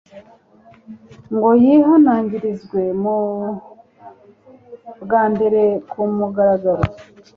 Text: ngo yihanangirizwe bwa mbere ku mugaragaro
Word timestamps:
ngo 1.35 1.49
yihanangirizwe 1.63 2.81
bwa 5.03 5.23
mbere 5.33 5.61
ku 5.89 5.99
mugaragaro 6.17 6.83